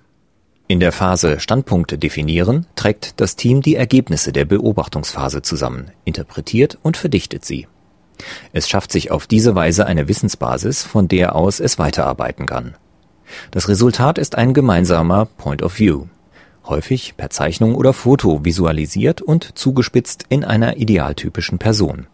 In 0.72 0.80
der 0.80 0.90
Phase 0.90 1.38
Standpunkte 1.38 1.98
definieren 1.98 2.64
trägt 2.76 3.20
das 3.20 3.36
Team 3.36 3.60
die 3.60 3.76
Ergebnisse 3.76 4.32
der 4.32 4.46
Beobachtungsphase 4.46 5.42
zusammen, 5.42 5.90
interpretiert 6.06 6.78
und 6.82 6.96
verdichtet 6.96 7.44
sie. 7.44 7.66
Es 8.54 8.70
schafft 8.70 8.90
sich 8.90 9.10
auf 9.10 9.26
diese 9.26 9.54
Weise 9.54 9.84
eine 9.84 10.08
Wissensbasis, 10.08 10.82
von 10.82 11.08
der 11.08 11.36
aus 11.36 11.60
es 11.60 11.78
weiterarbeiten 11.78 12.46
kann. 12.46 12.74
Das 13.50 13.68
Resultat 13.68 14.16
ist 14.16 14.36
ein 14.36 14.54
gemeinsamer 14.54 15.26
Point 15.26 15.62
of 15.62 15.78
View, 15.78 16.06
häufig 16.64 17.18
per 17.18 17.28
Zeichnung 17.28 17.74
oder 17.74 17.92
Foto 17.92 18.42
visualisiert 18.42 19.20
und 19.20 19.58
zugespitzt 19.58 20.24
in 20.30 20.42
einer 20.42 20.78
idealtypischen 20.78 21.58
Person. 21.58 22.06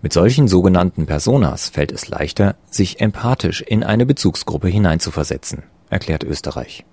Mit 0.00 0.14
solchen 0.14 0.48
sogenannten 0.48 1.04
Personas 1.04 1.68
fällt 1.68 1.92
es 1.92 2.08
leichter, 2.08 2.56
sich 2.70 3.02
empathisch 3.02 3.60
in 3.60 3.84
eine 3.84 4.06
Bezugsgruppe 4.06 4.68
hineinzuversetzen, 4.68 5.64
erklärt 5.90 6.24
Österreich. 6.24 6.86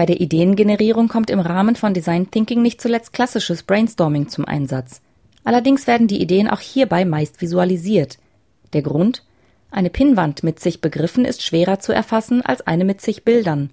Bei 0.00 0.06
der 0.06 0.22
Ideengenerierung 0.22 1.08
kommt 1.08 1.28
im 1.28 1.40
Rahmen 1.40 1.76
von 1.76 1.92
Design 1.92 2.30
Thinking 2.30 2.62
nicht 2.62 2.80
zuletzt 2.80 3.12
klassisches 3.12 3.62
Brainstorming 3.64 4.28
zum 4.30 4.46
Einsatz. 4.46 5.02
Allerdings 5.44 5.86
werden 5.86 6.06
die 6.06 6.22
Ideen 6.22 6.48
auch 6.48 6.60
hierbei 6.60 7.04
meist 7.04 7.42
visualisiert. 7.42 8.16
Der 8.72 8.80
Grund? 8.80 9.26
Eine 9.70 9.90
Pinnwand 9.90 10.42
mit 10.42 10.58
zig 10.58 10.80
Begriffen 10.80 11.26
ist 11.26 11.42
schwerer 11.42 11.80
zu 11.80 11.92
erfassen 11.92 12.40
als 12.40 12.66
eine 12.66 12.86
mit 12.86 13.02
zig 13.02 13.24
Bildern. 13.26 13.68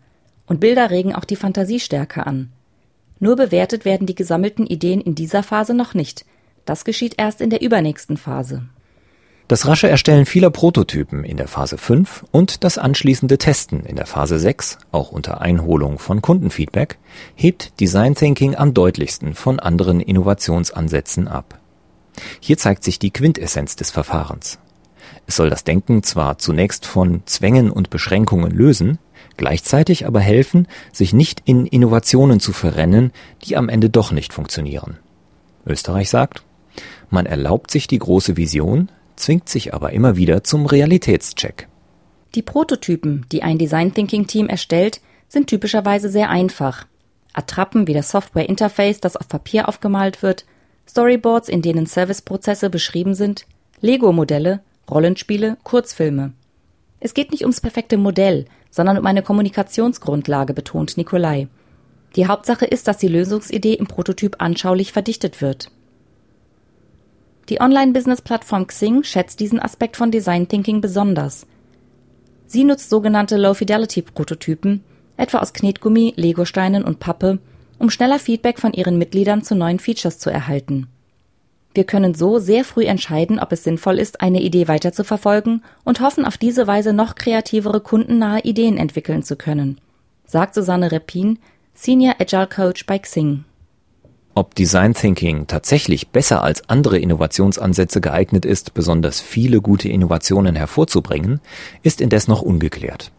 Und 0.47 0.59
Bilder 0.59 0.91
regen 0.91 1.15
auch 1.15 1.23
die 1.23 1.37
Fantasie 1.37 1.79
stärker 1.79 2.27
an. 2.27 2.51
Nur 3.21 3.37
bewertet 3.37 3.85
werden 3.85 4.05
die 4.05 4.15
gesammelten 4.15 4.67
Ideen 4.67 4.99
in 4.99 5.15
dieser 5.15 5.43
Phase 5.43 5.73
noch 5.73 5.93
nicht. 5.93 6.25
Das 6.65 6.83
geschieht 6.83 7.15
erst 7.17 7.39
in 7.39 7.51
der 7.51 7.61
übernächsten 7.61 8.17
Phase. 8.17 8.63
Das 9.47 9.65
rasche 9.65 9.87
Erstellen 9.87 10.25
vieler 10.25 10.49
Prototypen 10.49 11.23
in 11.23 11.37
der 11.37 11.47
Phase 11.47 11.77
5 11.77 12.25
und 12.31 12.65
das 12.65 12.77
anschließende 12.77 13.37
Testen 13.37 13.85
in 13.85 13.95
der 13.95 14.05
Phase 14.05 14.39
6, 14.39 14.77
auch 14.91 15.13
unter 15.13 15.39
Einholung 15.39 15.99
von 15.99 16.21
Kundenfeedback, 16.21 16.97
hebt 17.33 17.79
Design 17.79 18.13
Thinking 18.13 18.57
am 18.57 18.73
deutlichsten 18.73 19.35
von 19.35 19.61
anderen 19.61 20.01
Innovationsansätzen 20.01 21.29
ab. 21.29 21.59
Hier 22.41 22.57
zeigt 22.57 22.83
sich 22.83 22.99
die 22.99 23.11
Quintessenz 23.11 23.77
des 23.77 23.89
Verfahrens. 23.89 24.59
Es 25.27 25.37
soll 25.37 25.49
das 25.49 25.63
Denken 25.63 26.03
zwar 26.03 26.39
zunächst 26.39 26.85
von 26.85 27.21
Zwängen 27.25 27.71
und 27.71 27.89
Beschränkungen 27.89 28.51
lösen, 28.51 28.99
gleichzeitig 29.37 30.05
aber 30.05 30.19
helfen, 30.19 30.67
sich 30.91 31.13
nicht 31.13 31.43
in 31.45 31.65
Innovationen 31.65 32.41
zu 32.41 32.51
verrennen, 32.51 33.13
die 33.45 33.55
am 33.55 33.69
Ende 33.69 33.89
doch 33.89 34.11
nicht 34.11 34.33
funktionieren. 34.33 34.97
Österreich 35.65 36.09
sagt, 36.09 36.43
man 37.09 37.25
erlaubt 37.25 37.71
sich 37.71 37.87
die 37.87 37.99
große 37.99 38.35
Vision, 38.35 38.89
zwingt 39.17 39.49
sich 39.49 39.73
aber 39.73 39.91
immer 39.93 40.15
wieder 40.15 40.43
zum 40.43 40.65
Realitätscheck. 40.65 41.67
Die 42.35 42.41
Prototypen, 42.41 43.25
die 43.31 43.43
ein 43.43 43.57
Design 43.57 43.93
Thinking 43.93 44.27
Team 44.27 44.47
erstellt, 44.47 45.01
sind 45.27 45.47
typischerweise 45.47 46.09
sehr 46.09 46.29
einfach. 46.29 46.85
Attrappen 47.33 47.87
wie 47.87 47.93
das 47.93 48.09
Software 48.11 48.49
Interface, 48.49 48.99
das 48.99 49.15
auf 49.15 49.27
Papier 49.27 49.67
aufgemalt 49.67 50.23
wird, 50.23 50.45
Storyboards, 50.87 51.49
in 51.49 51.61
denen 51.61 51.85
Serviceprozesse 51.85 52.69
beschrieben 52.69 53.13
sind, 53.13 53.45
Lego-Modelle, 53.81 54.61
Rollenspiele, 54.89 55.57
Kurzfilme. 55.63 56.33
Es 56.99 57.13
geht 57.13 57.31
nicht 57.31 57.43
ums 57.43 57.61
perfekte 57.61 57.97
Modell, 57.97 58.45
sondern 58.71 58.97
um 58.97 59.05
eine 59.05 59.21
Kommunikationsgrundlage, 59.21 60.53
betont 60.53 60.97
Nikolai. 60.97 61.47
Die 62.15 62.27
Hauptsache 62.27 62.65
ist, 62.65 62.87
dass 62.87 62.97
die 62.97 63.07
Lösungsidee 63.07 63.73
im 63.73 63.87
Prototyp 63.87 64.37
anschaulich 64.39 64.91
verdichtet 64.93 65.41
wird. 65.41 65.69
Die 67.49 67.61
Online-Business-Plattform 67.61 68.67
Xing 68.67 69.03
schätzt 69.03 69.39
diesen 69.39 69.61
Aspekt 69.61 69.95
von 69.95 70.11
Design 70.11 70.49
Thinking 70.49 70.81
besonders. 70.81 71.47
Sie 72.45 72.65
nutzt 72.65 72.89
sogenannte 72.89 73.37
Low-Fidelity-Prototypen, 73.37 74.83
etwa 75.15 75.39
aus 75.39 75.53
Knetgummi, 75.53 76.13
Legosteinen 76.17 76.83
und 76.83 76.99
Pappe, 76.99 77.39
um 77.79 77.89
schneller 77.89 78.19
Feedback 78.19 78.59
von 78.59 78.73
ihren 78.73 78.97
Mitgliedern 78.97 79.43
zu 79.43 79.55
neuen 79.55 79.79
Features 79.79 80.19
zu 80.19 80.29
erhalten. 80.29 80.87
Wir 81.73 81.85
können 81.85 82.15
so 82.15 82.39
sehr 82.39 82.65
früh 82.65 82.85
entscheiden, 82.85 83.39
ob 83.39 83.51
es 83.51 83.63
sinnvoll 83.63 83.99
ist, 83.99 84.19
eine 84.19 84.41
Idee 84.41 84.67
weiterzuverfolgen 84.67 85.63
und 85.83 86.01
hoffen 86.01 86.25
auf 86.25 86.37
diese 86.37 86.67
Weise 86.67 86.91
noch 86.91 87.15
kreativere 87.15 87.79
kundennahe 87.79 88.41
Ideen 88.41 88.77
entwickeln 88.77 89.23
zu 89.23 89.35
können, 89.35 89.79
sagt 90.25 90.55
Susanne 90.55 90.91
Repin, 90.91 91.39
Senior 91.75 92.15
Agile 92.19 92.47
Coach 92.47 92.85
bei 92.87 92.97
Xing. 92.97 93.45
Ob 94.37 94.53
Design 94.53 94.93
Thinking 94.93 95.47
tatsächlich 95.47 96.09
besser 96.09 96.43
als 96.43 96.69
andere 96.69 96.99
Innovationsansätze 96.99 98.01
geeignet 98.01 98.45
ist, 98.45 98.75
besonders 98.75 99.19
viele 99.19 99.61
gute 99.61 99.89
Innovationen 99.89 100.55
hervorzubringen, 100.55 101.41
ist 101.81 102.01
indes 102.01 102.27
noch 102.27 102.43
ungeklärt. 102.43 103.11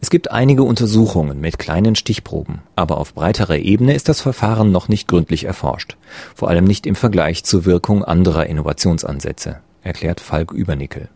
Es 0.00 0.10
gibt 0.10 0.30
einige 0.30 0.62
Untersuchungen 0.62 1.40
mit 1.40 1.58
kleinen 1.58 1.96
Stichproben, 1.96 2.60
aber 2.76 2.98
auf 2.98 3.14
breiterer 3.14 3.56
Ebene 3.56 3.94
ist 3.96 4.08
das 4.08 4.20
Verfahren 4.20 4.70
noch 4.70 4.86
nicht 4.86 5.08
gründlich 5.08 5.42
erforscht, 5.42 5.96
vor 6.36 6.50
allem 6.50 6.66
nicht 6.66 6.86
im 6.86 6.94
Vergleich 6.94 7.42
zur 7.42 7.64
Wirkung 7.64 8.04
anderer 8.04 8.46
Innovationsansätze, 8.46 9.58
erklärt 9.82 10.20
Falk 10.20 10.52
Übernickel. 10.52 11.08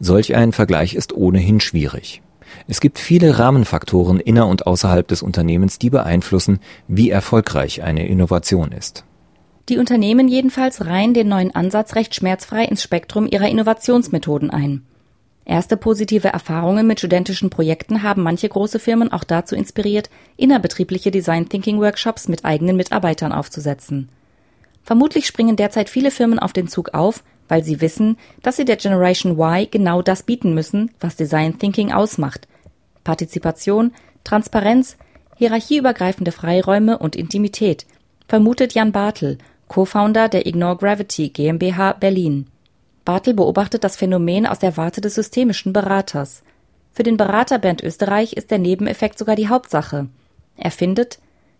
Solch 0.00 0.34
ein 0.34 0.52
Vergleich 0.52 0.94
ist 0.94 1.12
ohnehin 1.12 1.60
schwierig. 1.60 2.22
Es 2.68 2.80
gibt 2.80 2.98
viele 2.98 3.38
Rahmenfaktoren 3.38 4.20
inner 4.20 4.46
und 4.46 4.66
außerhalb 4.66 5.06
des 5.06 5.22
Unternehmens, 5.22 5.78
die 5.78 5.90
beeinflussen, 5.90 6.60
wie 6.88 7.10
erfolgreich 7.10 7.82
eine 7.82 8.06
Innovation 8.08 8.72
ist. 8.72 9.04
Die 9.68 9.78
Unternehmen 9.78 10.28
jedenfalls 10.28 10.86
reihen 10.86 11.12
den 11.12 11.28
neuen 11.28 11.54
Ansatz 11.54 11.96
recht 11.96 12.14
schmerzfrei 12.14 12.64
ins 12.64 12.82
Spektrum 12.82 13.26
ihrer 13.26 13.48
Innovationsmethoden 13.48 14.50
ein. 14.50 14.82
Erste 15.44 15.76
positive 15.76 16.28
Erfahrungen 16.28 16.86
mit 16.86 16.98
studentischen 16.98 17.50
Projekten 17.50 18.02
haben 18.02 18.22
manche 18.22 18.48
große 18.48 18.80
Firmen 18.80 19.12
auch 19.12 19.22
dazu 19.22 19.54
inspiriert, 19.54 20.10
innerbetriebliche 20.36 21.12
Design 21.12 21.48
Thinking 21.48 21.80
Workshops 21.80 22.26
mit 22.28 22.44
eigenen 22.44 22.76
Mitarbeitern 22.76 23.32
aufzusetzen. 23.32 24.08
Vermutlich 24.82 25.26
springen 25.26 25.56
derzeit 25.56 25.88
viele 25.88 26.10
Firmen 26.10 26.38
auf 26.38 26.52
den 26.52 26.68
Zug 26.68 26.94
auf, 26.94 27.22
weil 27.48 27.64
sie 27.64 27.80
wissen, 27.80 28.16
dass 28.42 28.56
sie 28.56 28.64
der 28.64 28.76
Generation 28.76 29.38
Y 29.38 29.68
genau 29.70 30.02
das 30.02 30.22
bieten 30.22 30.54
müssen, 30.54 30.90
was 31.00 31.16
Design 31.16 31.58
Thinking 31.58 31.92
ausmacht. 31.92 32.48
Partizipation, 33.04 33.92
Transparenz, 34.24 34.96
hierarchieübergreifende 35.36 36.32
Freiräume 36.32 36.98
und 36.98 37.14
Intimität, 37.16 37.86
vermutet 38.28 38.74
Jan 38.74 38.92
Bartel, 38.92 39.38
Co-Founder 39.68 40.28
der 40.28 40.46
Ignore 40.46 40.76
Gravity 40.76 41.28
GmbH 41.28 41.92
Berlin. 41.92 42.46
Bartel 43.04 43.34
beobachtet 43.34 43.84
das 43.84 43.96
Phänomen 43.96 44.46
aus 44.46 44.58
der 44.58 44.76
Warte 44.76 45.00
des 45.00 45.14
systemischen 45.14 45.72
Beraters. 45.72 46.42
Für 46.92 47.02
den 47.02 47.16
Berater 47.16 47.58
Bernd 47.58 47.82
Österreich 47.82 48.32
ist 48.32 48.50
der 48.50 48.58
Nebeneffekt 48.58 49.18
sogar 49.18 49.36
die 49.36 49.48
Hauptsache. 49.48 50.08
Er 50.56 50.70
findet, 50.70 51.18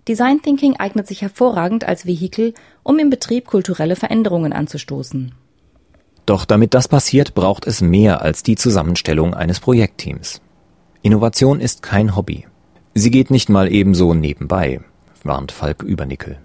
Design 0.08 0.40
Thinking 0.40 0.76
eignet 0.76 1.06
sich 1.06 1.22
hervorragend 1.22 1.84
als 1.84 2.06
Vehikel, 2.06 2.54
um 2.82 2.98
im 2.98 3.10
Betrieb 3.10 3.46
kulturelle 3.46 3.96
Veränderungen 3.96 4.52
anzustoßen. 4.52 5.34
Doch 6.26 6.44
damit 6.44 6.74
das 6.74 6.88
passiert, 6.88 7.34
braucht 7.34 7.66
es 7.66 7.80
mehr 7.80 8.20
als 8.20 8.42
die 8.42 8.56
Zusammenstellung 8.56 9.32
eines 9.32 9.60
Projektteams. 9.60 10.40
Innovation 11.02 11.60
ist 11.60 11.82
kein 11.82 12.16
Hobby. 12.16 12.46
Sie 12.94 13.12
geht 13.12 13.30
nicht 13.30 13.48
mal 13.48 13.70
ebenso 13.70 14.12
nebenbei, 14.12 14.80
warnt 15.22 15.52
Falk 15.52 15.82
Übernickel. 15.82 16.38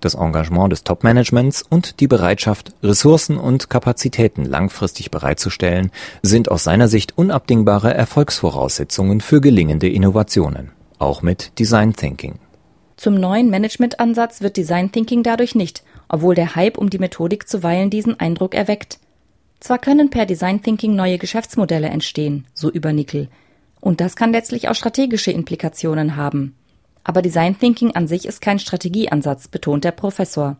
Das 0.00 0.14
Engagement 0.14 0.72
des 0.72 0.84
Topmanagements 0.84 1.62
und 1.68 2.00
die 2.00 2.06
Bereitschaft, 2.06 2.72
Ressourcen 2.82 3.36
und 3.36 3.68
Kapazitäten 3.68 4.44
langfristig 4.44 5.10
bereitzustellen, 5.10 5.90
sind 6.22 6.50
aus 6.50 6.64
seiner 6.64 6.88
Sicht 6.88 7.18
unabdingbare 7.18 7.94
Erfolgsvoraussetzungen 7.94 9.20
für 9.20 9.40
gelingende 9.40 9.88
Innovationen, 9.88 10.70
auch 10.98 11.22
mit 11.22 11.58
Design 11.58 11.94
Thinking. 11.94 12.38
Zum 12.96 13.14
neuen 13.14 13.50
Managementansatz 13.50 14.40
wird 14.40 14.56
Design 14.56 14.90
Thinking 14.90 15.22
dadurch 15.22 15.54
nicht, 15.54 15.82
obwohl 16.08 16.34
der 16.34 16.56
Hype 16.56 16.78
um 16.78 16.90
die 16.90 16.98
Methodik 16.98 17.48
zuweilen 17.48 17.90
diesen 17.90 18.18
Eindruck 18.18 18.54
erweckt. 18.54 18.98
Zwar 19.60 19.78
können 19.78 20.10
per 20.10 20.26
Design 20.26 20.62
Thinking 20.62 20.94
neue 20.94 21.18
Geschäftsmodelle 21.18 21.88
entstehen, 21.88 22.46
so 22.54 22.70
Übernickel, 22.70 23.28
und 23.80 24.00
das 24.00 24.16
kann 24.16 24.32
letztlich 24.32 24.68
auch 24.68 24.74
strategische 24.74 25.32
Implikationen 25.32 26.16
haben. 26.16 26.54
Aber 27.04 27.22
Design 27.22 27.58
Thinking 27.58 27.94
an 27.94 28.06
sich 28.06 28.26
ist 28.26 28.40
kein 28.40 28.58
Strategieansatz, 28.58 29.48
betont 29.48 29.84
der 29.84 29.92
Professor. 29.92 30.56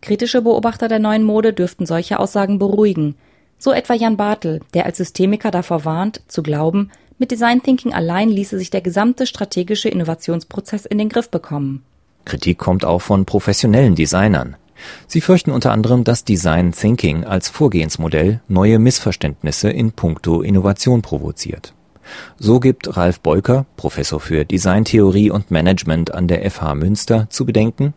Kritische 0.00 0.42
Beobachter 0.42 0.88
der 0.88 0.98
neuen 0.98 1.24
Mode 1.24 1.52
dürften 1.52 1.86
solche 1.86 2.18
Aussagen 2.18 2.58
beruhigen. 2.58 3.16
So 3.58 3.72
etwa 3.72 3.94
Jan 3.94 4.16
Bartel, 4.16 4.60
der 4.74 4.86
als 4.86 4.98
Systemiker 4.98 5.50
davor 5.50 5.84
warnt, 5.84 6.22
zu 6.28 6.42
glauben, 6.42 6.90
mit 7.18 7.32
Design 7.32 7.62
Thinking 7.62 7.92
allein 7.92 8.28
ließe 8.28 8.58
sich 8.58 8.70
der 8.70 8.80
gesamte 8.80 9.26
strategische 9.26 9.88
Innovationsprozess 9.88 10.86
in 10.86 10.98
den 10.98 11.08
Griff 11.08 11.30
bekommen. 11.30 11.82
Kritik 12.24 12.58
kommt 12.58 12.84
auch 12.84 13.00
von 13.00 13.24
professionellen 13.24 13.96
Designern. 13.96 14.56
Sie 15.06 15.20
fürchten 15.20 15.50
unter 15.50 15.72
anderem, 15.72 16.04
dass 16.04 16.24
Design 16.24 16.72
Thinking 16.72 17.24
als 17.24 17.48
Vorgehensmodell 17.48 18.40
neue 18.48 18.78
Missverständnisse 18.78 19.70
in 19.70 19.92
puncto 19.92 20.42
Innovation 20.42 21.02
provoziert. 21.02 21.74
So 22.38 22.60
gibt 22.60 22.96
Ralf 22.96 23.20
Beuker, 23.20 23.66
Professor 23.76 24.20
für 24.20 24.44
Designtheorie 24.44 25.30
und 25.30 25.50
Management 25.50 26.14
an 26.14 26.26
der 26.26 26.48
FH 26.50 26.74
Münster, 26.74 27.26
zu 27.30 27.44
bedenken, 27.44 27.94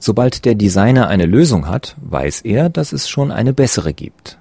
sobald 0.00 0.44
der 0.44 0.54
Designer 0.54 1.08
eine 1.08 1.26
Lösung 1.26 1.68
hat, 1.68 1.96
weiß 2.00 2.42
er, 2.42 2.68
dass 2.68 2.92
es 2.92 3.08
schon 3.08 3.30
eine 3.30 3.52
bessere 3.52 3.92
gibt. 3.92 4.38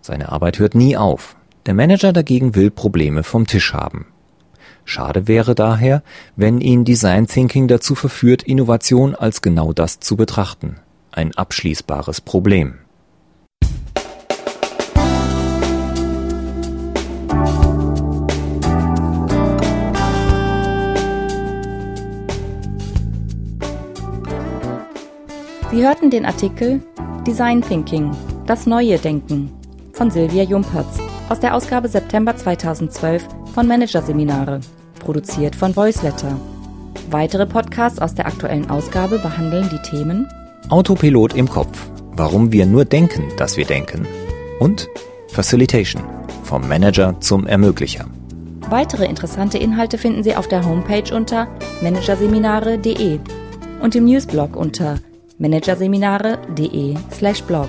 Seine 0.00 0.32
Arbeit 0.32 0.58
hört 0.58 0.74
nie 0.74 0.96
auf. 0.96 1.36
Der 1.66 1.74
Manager 1.74 2.12
dagegen 2.12 2.54
will 2.56 2.70
Probleme 2.70 3.22
vom 3.22 3.46
Tisch 3.46 3.72
haben. 3.72 4.06
Schade 4.84 5.28
wäre 5.28 5.54
daher, 5.54 6.02
wenn 6.34 6.60
ihn 6.60 6.84
Design 6.84 7.28
Thinking 7.28 7.68
dazu 7.68 7.94
verführt, 7.94 8.42
Innovation 8.42 9.14
als 9.14 9.40
genau 9.42 9.72
das 9.72 10.00
zu 10.00 10.16
betrachten, 10.16 10.76
ein 11.12 11.34
abschließbares 11.34 12.20
Problem. 12.20 12.78
Sie 25.70 25.82
hörten 25.82 26.10
den 26.10 26.26
Artikel 26.26 26.82
Design 27.26 27.62
Thinking, 27.62 28.14
das 28.46 28.66
neue 28.66 28.98
Denken 28.98 29.50
von 29.94 30.10
Silvia 30.10 30.42
Jumpertz 30.42 30.98
aus 31.30 31.40
der 31.40 31.54
Ausgabe 31.54 31.88
September 31.88 32.36
2012 32.36 33.26
von 33.54 33.66
Managerseminare, 33.66 34.60
produziert 34.98 35.56
von 35.56 35.74
Voiceletter. 35.74 36.38
Weitere 37.10 37.46
Podcasts 37.46 38.00
aus 38.00 38.14
der 38.14 38.26
aktuellen 38.26 38.68
Ausgabe 38.68 39.18
behandeln 39.18 39.70
die 39.70 39.80
Themen 39.88 40.28
Autopilot 40.72 41.34
im 41.34 41.48
Kopf, 41.50 41.90
warum 42.16 42.50
wir 42.50 42.64
nur 42.64 42.86
denken, 42.86 43.24
dass 43.36 43.58
wir 43.58 43.66
denken 43.66 44.08
und 44.58 44.88
Facilitation, 45.28 46.02
vom 46.44 46.66
Manager 46.66 47.20
zum 47.20 47.46
Ermöglicher. 47.46 48.06
Weitere 48.70 49.04
interessante 49.04 49.58
Inhalte 49.58 49.98
finden 49.98 50.22
Sie 50.22 50.34
auf 50.34 50.48
der 50.48 50.64
Homepage 50.64 51.14
unter 51.14 51.46
managerseminare.de 51.82 53.18
und 53.82 53.94
im 53.94 54.06
Newsblog 54.06 54.56
unter 54.56 54.98
managerseminare.de/blog. 55.36 57.68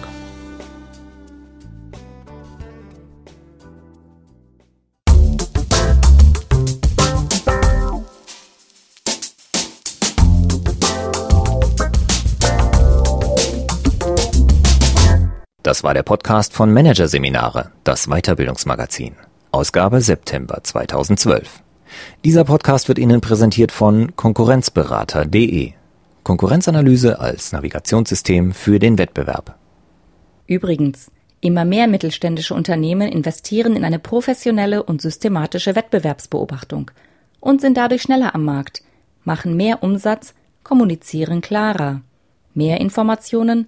Das 15.84 15.90
war 15.90 15.94
der 15.94 16.04
Podcast 16.04 16.54
von 16.54 16.72
Managerseminare, 16.72 17.72
das 17.84 18.08
Weiterbildungsmagazin. 18.08 19.18
Ausgabe 19.52 20.00
September 20.00 20.64
2012. 20.64 21.62
Dieser 22.24 22.46
Podcast 22.46 22.88
wird 22.88 23.00
Ihnen 23.00 23.20
präsentiert 23.20 23.74
von 23.74 24.16
Konkurrenzberater.de. 24.16 25.74
Konkurrenzanalyse 26.24 27.20
als 27.20 27.52
Navigationssystem 27.52 28.54
für 28.54 28.80
den 28.80 28.98
Wettbewerb. 28.98 29.58
Übrigens, 30.48 31.12
immer 31.42 31.66
mehr 31.66 31.90
mittelständische 31.90 32.54
Unternehmen 32.54 33.12
investieren 33.12 33.76
in 33.76 33.84
eine 33.84 34.00
professionelle 34.00 34.84
und 34.84 35.02
systematische 35.02 35.76
Wettbewerbsbeobachtung 35.76 36.92
und 37.42 37.60
sind 37.60 37.76
dadurch 37.76 38.04
schneller 38.04 38.34
am 38.36 38.46
Markt, 38.46 38.84
machen 39.26 39.58
mehr 39.58 39.84
Umsatz, 39.84 40.34
kommunizieren 40.64 41.42
klarer. 41.42 42.00
Mehr 42.54 42.80
Informationen 42.80 43.68